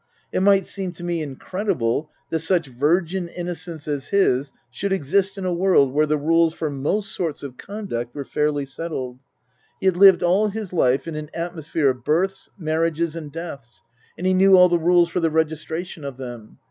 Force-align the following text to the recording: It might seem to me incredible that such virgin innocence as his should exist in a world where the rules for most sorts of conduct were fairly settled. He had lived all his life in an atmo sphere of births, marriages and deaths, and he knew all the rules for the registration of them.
It 0.31 0.39
might 0.39 0.65
seem 0.65 0.93
to 0.93 1.03
me 1.03 1.21
incredible 1.21 2.09
that 2.31 2.39
such 2.39 2.65
virgin 2.65 3.27
innocence 3.27 3.87
as 3.87 4.07
his 4.07 4.51
should 4.71 4.91
exist 4.91 5.37
in 5.37 5.45
a 5.45 5.53
world 5.53 5.93
where 5.93 6.07
the 6.07 6.17
rules 6.17 6.55
for 6.55 6.71
most 6.71 7.11
sorts 7.13 7.43
of 7.43 7.55
conduct 7.55 8.15
were 8.15 8.25
fairly 8.25 8.65
settled. 8.65 9.19
He 9.79 9.85
had 9.85 9.97
lived 9.97 10.23
all 10.23 10.47
his 10.47 10.73
life 10.73 11.07
in 11.07 11.13
an 11.15 11.29
atmo 11.37 11.61
sphere 11.61 11.91
of 11.91 12.03
births, 12.03 12.49
marriages 12.57 13.15
and 13.15 13.31
deaths, 13.31 13.83
and 14.17 14.25
he 14.25 14.33
knew 14.33 14.57
all 14.57 14.69
the 14.69 14.79
rules 14.79 15.07
for 15.07 15.19
the 15.19 15.29
registration 15.29 16.03
of 16.03 16.17
them. 16.17 16.57